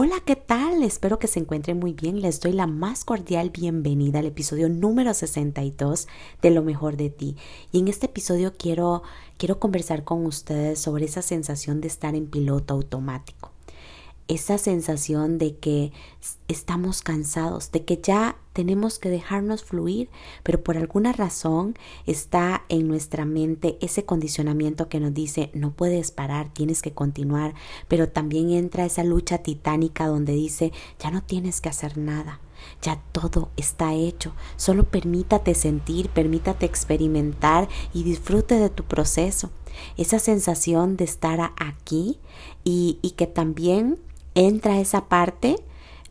Hola, 0.00 0.14
¿qué 0.24 0.36
tal? 0.36 0.84
Espero 0.84 1.18
que 1.18 1.26
se 1.26 1.40
encuentren 1.40 1.80
muy 1.80 1.92
bien. 1.92 2.20
Les 2.20 2.38
doy 2.38 2.52
la 2.52 2.68
más 2.68 3.04
cordial 3.04 3.50
bienvenida 3.50 4.20
al 4.20 4.26
episodio 4.26 4.68
número 4.68 5.12
62 5.12 6.06
de 6.40 6.50
Lo 6.50 6.62
mejor 6.62 6.96
de 6.96 7.10
ti. 7.10 7.36
Y 7.72 7.80
en 7.80 7.88
este 7.88 8.06
episodio 8.06 8.52
quiero 8.56 9.02
quiero 9.38 9.58
conversar 9.58 10.04
con 10.04 10.24
ustedes 10.24 10.78
sobre 10.78 11.06
esa 11.06 11.20
sensación 11.20 11.80
de 11.80 11.88
estar 11.88 12.14
en 12.14 12.28
piloto 12.28 12.74
automático 12.74 13.50
esa 14.28 14.58
sensación 14.58 15.38
de 15.38 15.56
que 15.56 15.92
estamos 16.48 17.02
cansados, 17.02 17.72
de 17.72 17.84
que 17.84 17.98
ya 18.02 18.36
tenemos 18.52 18.98
que 18.98 19.08
dejarnos 19.08 19.64
fluir, 19.64 20.10
pero 20.42 20.62
por 20.62 20.76
alguna 20.76 21.12
razón 21.12 21.74
está 22.06 22.64
en 22.68 22.88
nuestra 22.88 23.24
mente 23.24 23.78
ese 23.80 24.04
condicionamiento 24.04 24.88
que 24.88 25.00
nos 25.00 25.14
dice 25.14 25.50
no 25.54 25.72
puedes 25.72 26.10
parar, 26.10 26.52
tienes 26.52 26.82
que 26.82 26.92
continuar, 26.92 27.54
pero 27.88 28.08
también 28.08 28.50
entra 28.50 28.84
esa 28.84 29.04
lucha 29.04 29.38
titánica 29.38 30.06
donde 30.06 30.34
dice 30.34 30.72
ya 30.98 31.10
no 31.10 31.22
tienes 31.22 31.60
que 31.60 31.70
hacer 31.70 31.96
nada. 31.96 32.40
Ya 32.82 33.00
todo 33.12 33.50
está 33.56 33.94
hecho. 33.94 34.34
Solo 34.56 34.82
permítate 34.82 35.54
sentir, 35.54 36.08
permítate 36.08 36.66
experimentar 36.66 37.68
y 37.94 38.02
disfrute 38.02 38.56
de 38.56 38.68
tu 38.68 38.82
proceso. 38.82 39.50
Esa 39.96 40.18
sensación 40.18 40.96
de 40.96 41.04
estar 41.04 41.52
aquí 41.56 42.18
y, 42.64 42.98
y 43.00 43.12
que 43.12 43.28
también 43.28 44.00
entra 44.38 44.80
esa 44.80 45.08
parte 45.08 45.56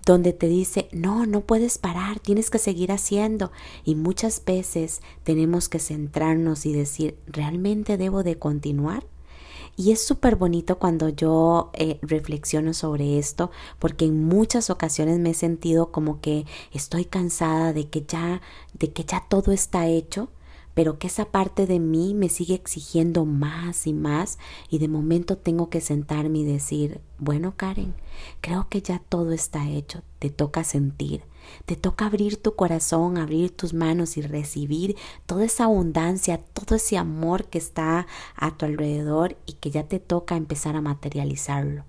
donde 0.06 0.32
te 0.34 0.48
dice, 0.48 0.88
no, 0.92 1.26
no 1.26 1.42
puedes 1.42 1.78
parar, 1.78 2.20
tienes 2.20 2.50
que 2.50 2.60
seguir 2.60 2.92
haciendo. 2.92 3.52
Y 3.84 3.96
muchas 3.96 4.44
veces 4.44 5.02
tenemos 5.24 5.68
que 5.70 5.80
centrarnos 5.80 6.66
y 6.66 6.74
decir, 6.74 7.18
¿realmente 7.28 7.98
debo 7.98 8.24
de 8.24 8.38
continuar? 8.38 9.06
Y 9.76 9.92
es 9.92 10.06
súper 10.06 10.38
bonito 10.38 10.80
cuando 10.80 11.10
yo 11.10 11.72
eh, 11.74 12.00
reflexiono 12.02 12.74
sobre 12.74 13.20
esto, 13.20 13.52
porque 13.80 14.06
en 14.06 14.24
muchas 14.24 14.70
ocasiones 14.70 15.20
me 15.20 15.32
he 15.32 15.34
sentido 15.34 15.92
como 15.92 16.20
que 16.20 16.46
estoy 16.72 17.06
cansada 17.06 17.74
de 17.74 17.88
que 17.88 18.04
ya, 18.06 18.42
de 18.74 18.92
que 18.92 19.04
ya 19.04 19.26
todo 19.30 19.52
está 19.52 19.88
hecho 19.88 20.30
pero 20.78 21.00
que 21.00 21.08
esa 21.08 21.26
parte 21.26 21.66
de 21.66 21.80
mí 21.80 22.14
me 22.14 22.30
sigue 22.30 22.54
exigiendo 22.54 23.26
más 23.26 23.88
y 23.88 23.94
más 23.94 24.38
y 24.70 24.78
de 24.78 24.88
momento 24.88 25.36
tengo 25.36 25.72
que 25.72 25.82
sentarme 25.82 26.38
y 26.38 26.44
decir, 26.44 27.02
bueno 27.18 27.56
Karen, 27.58 27.96
creo 28.42 28.68
que 28.70 28.84
ya 28.84 29.00
todo 29.00 29.32
está 29.32 29.68
hecho, 29.68 30.04
te 30.20 30.30
toca 30.30 30.64
sentir, 30.64 31.24
te 31.66 31.78
toca 31.78 32.06
abrir 32.06 32.40
tu 32.40 32.54
corazón, 32.54 33.18
abrir 33.18 33.50
tus 33.50 33.74
manos 33.74 34.18
y 34.18 34.22
recibir 34.22 34.96
toda 35.26 35.46
esa 35.46 35.64
abundancia, 35.64 36.44
todo 36.54 36.76
ese 36.76 36.96
amor 36.96 37.46
que 37.46 37.58
está 37.58 38.06
a 38.36 38.56
tu 38.56 38.68
alrededor 38.68 39.36
y 39.48 39.54
que 39.54 39.72
ya 39.72 39.88
te 39.88 40.00
toca 40.00 40.38
empezar 40.38 40.76
a 40.76 40.82
materializarlo. 40.82 41.86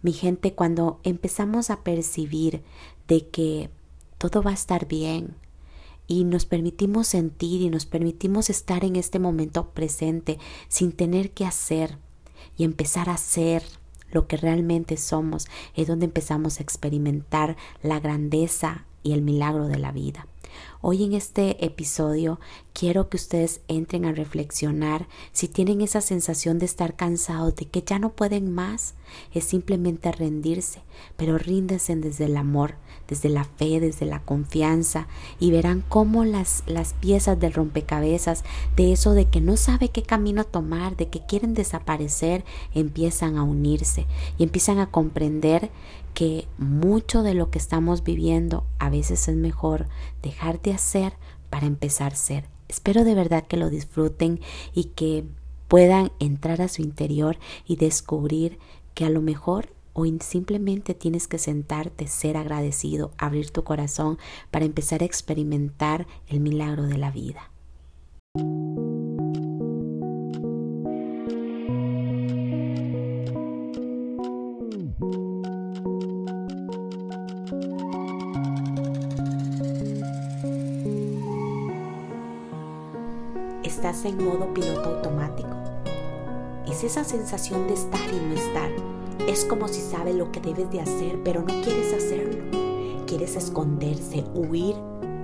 Mi 0.00 0.12
gente, 0.12 0.54
cuando 0.54 1.00
empezamos 1.02 1.70
a 1.70 1.82
percibir 1.82 2.62
de 3.08 3.26
que 3.26 3.68
todo 4.18 4.44
va 4.44 4.52
a 4.52 4.54
estar 4.54 4.86
bien, 4.86 5.34
y 6.06 6.24
nos 6.24 6.44
permitimos 6.44 7.08
sentir 7.08 7.62
y 7.62 7.70
nos 7.70 7.86
permitimos 7.86 8.50
estar 8.50 8.84
en 8.84 8.96
este 8.96 9.18
momento 9.18 9.70
presente 9.70 10.38
sin 10.68 10.92
tener 10.92 11.30
que 11.30 11.44
hacer 11.44 11.98
y 12.56 12.64
empezar 12.64 13.08
a 13.08 13.16
ser 13.16 13.62
lo 14.10 14.26
que 14.26 14.36
realmente 14.36 14.96
somos, 14.96 15.48
es 15.74 15.86
donde 15.86 16.04
empezamos 16.04 16.58
a 16.58 16.62
experimentar 16.62 17.56
la 17.82 17.98
grandeza 17.98 18.86
y 19.02 19.12
el 19.12 19.22
milagro 19.22 19.68
de 19.68 19.78
la 19.78 19.90
vida. 19.90 20.26
Hoy 20.80 21.04
en 21.04 21.14
este 21.14 21.64
episodio 21.64 22.38
quiero 22.72 23.08
que 23.08 23.16
ustedes 23.16 23.60
entren 23.68 24.04
a 24.04 24.12
reflexionar 24.12 25.08
si 25.32 25.48
tienen 25.48 25.80
esa 25.80 26.00
sensación 26.00 26.58
de 26.58 26.66
estar 26.66 26.94
cansados, 26.94 27.56
de 27.56 27.66
que 27.66 27.82
ya 27.82 27.98
no 27.98 28.12
pueden 28.12 28.52
más, 28.52 28.94
es 29.32 29.44
simplemente 29.44 30.12
rendirse, 30.12 30.82
pero 31.16 31.38
ríndense 31.38 31.96
desde 31.96 32.26
el 32.26 32.36
amor, 32.36 32.74
desde 33.08 33.28
la 33.28 33.44
fe, 33.44 33.80
desde 33.80 34.06
la 34.06 34.20
confianza 34.20 35.06
y 35.38 35.50
verán 35.50 35.84
cómo 35.88 36.24
las, 36.24 36.62
las 36.66 36.94
piezas 36.94 37.38
del 37.38 37.52
rompecabezas, 37.52 38.44
de 38.76 38.92
eso 38.92 39.12
de 39.12 39.26
que 39.26 39.40
no 39.40 39.56
sabe 39.56 39.88
qué 39.88 40.02
camino 40.02 40.44
tomar, 40.44 40.96
de 40.96 41.08
que 41.08 41.24
quieren 41.26 41.54
desaparecer, 41.54 42.44
empiezan 42.74 43.36
a 43.36 43.42
unirse 43.42 44.06
y 44.38 44.44
empiezan 44.44 44.78
a 44.78 44.90
comprender 44.90 45.70
que 46.14 46.46
mucho 46.58 47.22
de 47.22 47.34
lo 47.34 47.50
que 47.50 47.58
estamos 47.58 48.04
viviendo 48.04 48.64
a 48.78 48.90
veces 48.90 49.28
es 49.28 49.36
mejor 49.36 49.86
dejar 50.22 50.60
de 50.60 50.72
hacer 50.72 51.14
para 51.50 51.66
empezar 51.66 52.12
a 52.12 52.16
ser. 52.16 52.48
Espero 52.68 53.04
de 53.04 53.14
verdad 53.14 53.46
que 53.46 53.56
lo 53.56 53.70
disfruten 53.70 54.40
y 54.74 54.84
que 54.84 55.24
puedan 55.68 56.12
entrar 56.18 56.60
a 56.60 56.68
su 56.68 56.82
interior 56.82 57.38
y 57.66 57.76
descubrir 57.76 58.58
que 58.94 59.04
a 59.04 59.10
lo 59.10 59.22
mejor 59.22 59.70
o 59.92 60.06
simplemente 60.20 60.94
tienes 60.94 61.28
que 61.28 61.38
sentarte, 61.38 62.06
ser 62.06 62.36
agradecido, 62.36 63.12
abrir 63.18 63.50
tu 63.50 63.64
corazón 63.64 64.18
para 64.50 64.64
empezar 64.64 65.02
a 65.02 65.06
experimentar 65.06 66.06
el 66.28 66.40
milagro 66.40 66.84
de 66.84 66.98
la 66.98 67.10
vida. 67.10 67.50
¿Estás 83.62 84.04
en 84.04 84.24
modo 84.24 84.52
piloto 84.54 84.96
automático? 84.96 85.48
Es 86.66 86.84
esa 86.84 87.04
sensación 87.04 87.66
de 87.66 87.74
estar 87.74 88.08
y 88.10 88.16
no 88.16 88.34
estar. 88.34 88.70
Es 89.28 89.44
como 89.44 89.68
si 89.68 89.80
sabes 89.80 90.14
lo 90.14 90.32
que 90.32 90.40
debes 90.40 90.70
de 90.70 90.80
hacer, 90.80 91.20
pero 91.24 91.40
no 91.40 91.54
quieres 91.62 91.92
hacerlo. 91.92 92.42
Quieres 93.06 93.36
esconderse, 93.36 94.24
huir, 94.34 94.74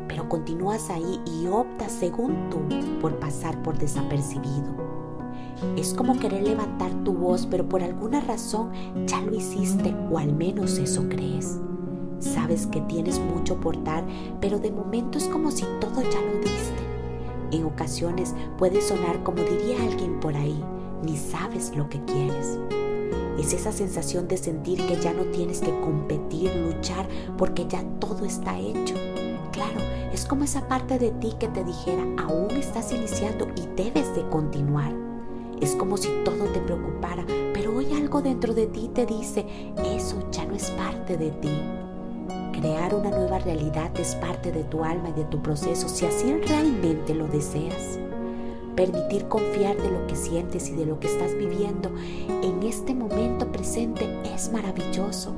pero 0.09 0.28
continúas 0.28 0.91
ahí 0.91 1.21
y 1.26 1.47
optas, 1.47 1.93
según 1.93 2.50
tú, 2.50 2.59
por 3.00 3.19
pasar 3.19 3.62
por 3.62 3.78
desapercibido. 3.78 4.88
Es 5.77 5.93
como 5.93 6.19
querer 6.19 6.43
levantar 6.43 6.93
tu 7.04 7.12
voz, 7.12 7.47
pero 7.47 7.69
por 7.69 7.82
alguna 7.82 8.21
razón 8.21 8.71
ya 9.06 9.21
lo 9.21 9.34
hiciste, 9.34 9.94
o 10.10 10.19
al 10.19 10.32
menos 10.32 10.78
eso 10.78 11.09
crees. 11.09 11.59
Sabes 12.21 12.66
que 12.66 12.81
tienes 12.82 13.19
mucho 13.19 13.60
por 13.60 13.82
dar, 13.84 14.04
pero 14.41 14.59
de 14.59 14.71
momento 14.71 15.19
es 15.19 15.28
como 15.28 15.50
si 15.50 15.65
todo 15.81 16.03
ya 16.03 16.21
lo 16.21 16.38
diste. 16.41 16.82
En 17.50 17.65
ocasiones 17.65 18.34
puede 18.59 18.81
sonar 18.81 19.22
como 19.22 19.43
diría 19.43 19.82
alguien 19.82 20.21
por 20.21 20.37
ahí, 20.37 20.62
ni 21.03 21.16
sabes 21.16 21.75
lo 21.77 21.88
que 21.88 22.03
quieres. 22.04 22.59
Es 23.38 23.53
esa 23.53 23.72
sensación 23.72 24.26
de 24.26 24.37
sentir 24.37 24.84
que 24.87 24.97
ya 24.97 25.12
no 25.12 25.25
tienes 25.26 25.60
que 25.60 25.71
competir, 25.81 26.54
luchar, 26.56 27.09
porque 27.37 27.66
ya 27.69 27.82
todo 28.00 28.25
está 28.25 28.59
hecho. 28.59 28.94
Claro, 29.53 29.81
es 30.12 30.25
como 30.25 30.44
esa 30.44 30.66
parte 30.66 30.99
de 30.99 31.12
ti 31.12 31.32
que 31.38 31.48
te 31.48 31.65
dijera, 31.65 32.03
aún 32.19 32.50
estás 32.53 32.93
iniciando 32.93 33.47
y 33.56 33.66
debes 33.81 34.15
de 34.15 34.28
continuar. 34.28 34.93
Es 35.60 35.75
como 35.75 35.97
si 35.97 36.09
todo 36.25 36.44
te 36.53 36.60
preocupara, 36.60 37.25
pero 37.53 37.77
hoy 37.77 37.93
algo 37.93 38.22
dentro 38.22 38.54
de 38.54 38.66
ti 38.66 38.91
te 38.93 39.06
dice, 39.06 39.47
eso 39.84 40.28
ya 40.31 40.44
no 40.44 40.54
es 40.54 40.71
parte 40.72 41.16
de 41.16 41.31
ti. 41.31 41.50
Crear 42.53 42.94
una 42.94 43.10
nueva 43.10 43.39
realidad 43.39 43.91
es 43.98 44.16
parte 44.16 44.51
de 44.51 44.65
tu 44.65 44.83
alma 44.84 45.10
y 45.10 45.12
de 45.12 45.24
tu 45.24 45.41
proceso 45.41 45.89
si 45.89 46.07
así 46.07 46.33
realmente 46.48 47.15
lo 47.15 47.28
deseas. 47.28 48.01
Permitir 48.78 49.27
confiar 49.27 49.77
de 49.77 49.91
lo 49.91 50.07
que 50.07 50.15
sientes 50.15 50.69
y 50.69 50.77
de 50.77 50.86
lo 50.86 51.01
que 51.01 51.09
estás 51.09 51.34
viviendo 51.36 51.91
en 52.28 52.63
este 52.63 52.95
momento 52.95 53.51
presente 53.51 54.07
es 54.33 54.53
maravilloso. 54.53 55.34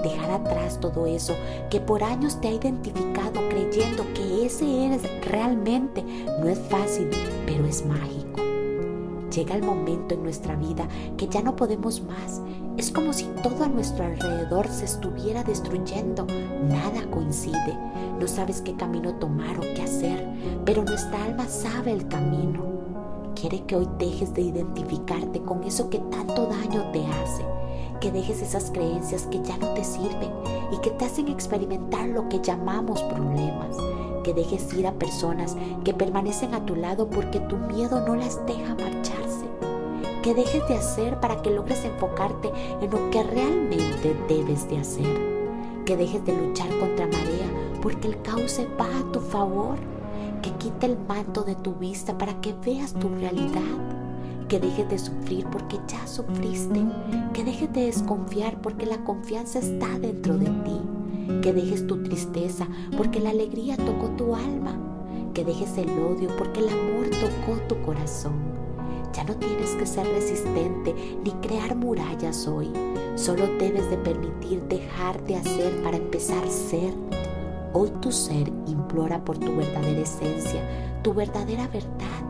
Dejar 0.00 0.30
atrás 0.30 0.78
todo 0.78 1.04
eso 1.08 1.34
que 1.70 1.80
por 1.80 2.04
años 2.04 2.40
te 2.40 2.46
ha 2.46 2.52
identificado 2.52 3.40
creyendo 3.48 4.04
que 4.14 4.46
ese 4.46 4.86
eres 4.86 5.02
realmente 5.26 6.04
no 6.38 6.48
es 6.48 6.60
fácil, 6.70 7.10
pero 7.46 7.66
es 7.66 7.84
mágico. 7.84 8.17
Llega 9.34 9.54
el 9.54 9.62
momento 9.62 10.14
en 10.14 10.22
nuestra 10.22 10.56
vida 10.56 10.88
que 11.16 11.28
ya 11.28 11.42
no 11.42 11.54
podemos 11.54 12.02
más. 12.02 12.40
Es 12.76 12.90
como 12.90 13.12
si 13.12 13.24
todo 13.42 13.64
a 13.64 13.68
nuestro 13.68 14.04
alrededor 14.04 14.68
se 14.68 14.86
estuviera 14.86 15.44
destruyendo. 15.44 16.26
Nada 16.68 17.08
coincide. 17.10 17.76
No 18.18 18.26
sabes 18.26 18.62
qué 18.62 18.74
camino 18.74 19.14
tomar 19.16 19.58
o 19.58 19.60
qué 19.60 19.82
hacer, 19.82 20.26
pero 20.64 20.82
nuestra 20.82 21.24
alma 21.24 21.46
sabe 21.46 21.92
el 21.92 22.08
camino. 22.08 22.64
Quiere 23.34 23.64
que 23.66 23.76
hoy 23.76 23.88
dejes 23.98 24.32
de 24.32 24.42
identificarte 24.42 25.40
con 25.42 25.62
eso 25.62 25.90
que 25.90 25.98
tanto 25.98 26.46
daño 26.46 26.90
te 26.90 27.06
hace, 27.06 27.44
que 28.00 28.10
dejes 28.10 28.42
esas 28.42 28.70
creencias 28.70 29.26
que 29.26 29.40
ya 29.42 29.56
no 29.58 29.74
te 29.74 29.84
sirven 29.84 30.32
y 30.72 30.78
que 30.78 30.90
te 30.90 31.04
hacen 31.04 31.28
experimentar 31.28 32.08
lo 32.08 32.28
que 32.28 32.40
llamamos 32.40 33.00
problemas 33.04 33.76
que 34.28 34.34
dejes 34.34 34.74
ir 34.74 34.86
a 34.86 34.92
personas 34.92 35.56
que 35.84 35.94
permanecen 35.94 36.52
a 36.52 36.66
tu 36.66 36.76
lado 36.76 37.08
porque 37.08 37.40
tu 37.40 37.56
miedo 37.56 38.06
no 38.06 38.14
las 38.14 38.44
deja 38.44 38.74
marcharse, 38.74 39.46
que 40.22 40.34
dejes 40.34 40.68
de 40.68 40.74
hacer 40.74 41.18
para 41.18 41.40
que 41.40 41.50
logres 41.50 41.82
enfocarte 41.86 42.52
en 42.82 42.90
lo 42.90 43.08
que 43.08 43.22
realmente 43.22 44.14
debes 44.28 44.68
de 44.68 44.80
hacer, 44.80 45.16
que 45.86 45.96
dejes 45.96 46.22
de 46.26 46.36
luchar 46.36 46.68
contra 46.78 47.06
marea 47.06 47.48
porque 47.80 48.08
el 48.08 48.20
cauce 48.20 48.68
va 48.78 48.98
a 48.98 49.12
tu 49.12 49.20
favor, 49.20 49.78
que 50.42 50.50
quite 50.58 50.84
el 50.84 50.98
manto 50.98 51.42
de 51.42 51.54
tu 51.54 51.72
vista 51.76 52.18
para 52.18 52.38
que 52.42 52.52
veas 52.52 52.92
tu 52.92 53.08
realidad. 53.08 53.62
Que 54.46 54.60
dejes 54.60 54.88
de 54.88 54.98
sufrir 54.98 55.46
porque 55.46 55.78
ya 55.88 56.06
sufriste, 56.06 56.82
que 57.34 57.44
dejes 57.44 57.70
de 57.72 57.86
desconfiar 57.86 58.60
porque 58.60 58.84
la 58.86 58.98
confianza 59.04 59.58
está 59.58 59.98
dentro 59.98 60.38
de 60.38 60.46
ti, 60.46 60.80
que 61.48 61.54
dejes 61.54 61.86
tu 61.86 62.02
tristeza 62.02 62.68
porque 62.94 63.20
la 63.20 63.30
alegría 63.30 63.74
tocó 63.78 64.08
tu 64.18 64.34
alma, 64.34 64.78
que 65.32 65.46
dejes 65.46 65.78
el 65.78 65.88
odio 65.88 66.28
porque 66.36 66.60
el 66.60 66.68
amor 66.68 67.08
tocó 67.08 67.58
tu 67.66 67.80
corazón. 67.86 68.34
Ya 69.14 69.24
no 69.24 69.34
tienes 69.34 69.70
que 69.70 69.86
ser 69.86 70.06
resistente 70.08 70.94
ni 71.24 71.30
crear 71.40 71.74
murallas 71.74 72.46
hoy, 72.46 72.68
solo 73.14 73.46
debes 73.58 73.88
de 73.88 73.96
permitir 73.96 74.60
dejar 74.64 75.24
de 75.24 75.36
hacer 75.36 75.82
para 75.82 75.96
empezar 75.96 76.44
a 76.44 76.50
ser. 76.50 76.92
Hoy 77.72 77.90
tu 78.02 78.12
ser 78.12 78.52
implora 78.66 79.24
por 79.24 79.38
tu 79.38 79.56
verdadera 79.56 80.00
esencia, 80.00 80.60
tu 81.02 81.14
verdadera 81.14 81.66
verdad 81.68 82.28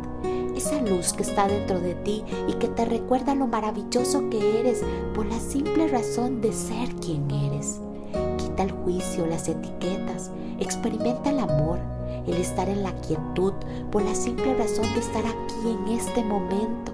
esa 0.57 0.81
luz 0.81 1.13
que 1.13 1.25
está 1.25 1.49
dentro 1.49 1.81
de 1.81 1.95
ti 1.95 2.23
y 2.49 2.53
que 2.55 2.69
te 2.69 2.85
recuerda 2.85 3.35
lo 3.35 3.49
maravilloso 3.49 4.31
que 4.31 4.61
eres 4.61 4.85
por 5.13 5.27
la 5.27 5.41
simple 5.41 5.89
razón 5.89 6.41
de 6.41 6.53
ser 6.53 6.95
quien 6.97 7.29
eres. 7.31 7.81
El 8.59 8.73
juicio, 8.73 9.25
las 9.25 9.49
etiquetas, 9.49 10.33
experimenta 10.59 11.31
el 11.31 11.39
amor, 11.39 11.79
el 12.27 12.35
estar 12.35 12.69
en 12.69 12.83
la 12.83 12.93
quietud 13.03 13.53
por 13.93 14.03
la 14.03 14.17
simple 14.17 14.53
razón 14.57 14.93
de 14.95 15.01
estar 15.01 15.25
aquí 15.25 15.55
en 15.65 15.97
este 15.97 16.25
momento. 16.25 16.93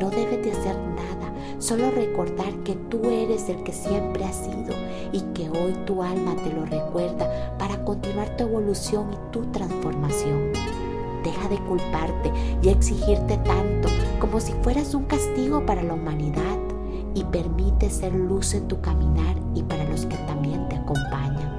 No 0.00 0.08
debes 0.08 0.42
de 0.42 0.52
hacer 0.52 0.74
nada, 0.74 1.32
solo 1.58 1.90
recordar 1.90 2.50
que 2.64 2.74
tú 2.74 3.10
eres 3.10 3.48
el 3.50 3.62
que 3.62 3.72
siempre 3.72 4.24
has 4.24 4.36
sido 4.36 4.74
y 5.12 5.20
que 5.34 5.50
hoy 5.50 5.74
tu 5.84 6.02
alma 6.02 6.34
te 6.36 6.50
lo 6.50 6.64
recuerda 6.64 7.56
para 7.58 7.84
continuar 7.84 8.34
tu 8.38 8.44
evolución 8.44 9.12
y 9.12 9.32
tu 9.32 9.42
transformación. 9.52 10.52
Deja 11.22 11.48
de 11.50 11.58
culparte 11.58 12.32
y 12.62 12.70
exigirte 12.70 13.36
tanto 13.38 13.88
como 14.18 14.40
si 14.40 14.52
fueras 14.62 14.94
un 14.94 15.04
castigo 15.04 15.66
para 15.66 15.82
la 15.82 15.92
humanidad 15.92 16.65
y 17.16 17.24
permite 17.24 17.88
ser 17.88 18.14
luz 18.14 18.52
en 18.52 18.68
tu 18.68 18.78
caminar 18.82 19.34
y 19.54 19.62
para 19.62 19.84
los 19.84 20.04
que 20.04 20.16
también 20.28 20.68
te 20.68 20.76
acompañan. 20.76 21.50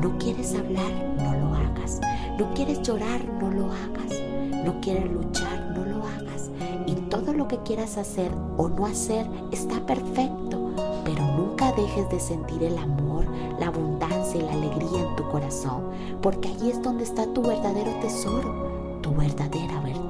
No 0.00 0.18
quieres 0.18 0.52
hablar, 0.56 0.90
no 1.16 1.32
lo 1.32 1.54
hagas. 1.54 2.00
No 2.36 2.52
quieres 2.54 2.82
llorar, 2.82 3.24
no 3.40 3.50
lo 3.50 3.66
hagas. 3.66 4.20
No 4.64 4.80
quieres 4.80 5.08
luchar, 5.10 5.72
no 5.76 5.84
lo 5.84 6.04
hagas. 6.04 6.50
Y 6.86 6.94
todo 7.08 7.32
lo 7.32 7.46
que 7.46 7.58
quieras 7.58 7.98
hacer 7.98 8.32
o 8.56 8.68
no 8.68 8.84
hacer 8.84 9.26
está 9.52 9.78
perfecto, 9.86 10.72
pero 11.04 11.24
nunca 11.36 11.70
dejes 11.72 12.10
de 12.10 12.18
sentir 12.18 12.64
el 12.64 12.76
amor, 12.76 13.26
la 13.60 13.68
abundancia 13.68 14.40
y 14.40 14.44
la 14.44 14.52
alegría 14.54 15.08
en 15.08 15.14
tu 15.14 15.22
corazón, 15.30 15.84
porque 16.20 16.48
allí 16.48 16.70
es 16.70 16.82
donde 16.82 17.04
está 17.04 17.32
tu 17.32 17.42
verdadero 17.42 17.92
tesoro 18.00 18.70
tu 19.00 19.14
verdadera 19.14 19.80
verdad. 19.80 20.09